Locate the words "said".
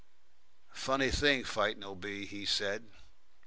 2.43-2.89